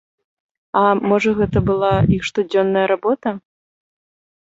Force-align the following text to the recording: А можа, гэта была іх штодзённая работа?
А 0.81 0.85
можа, 1.11 1.35
гэта 1.41 1.63
была 1.69 1.93
іх 2.19 2.27
штодзённая 2.31 2.85
работа? 2.97 3.39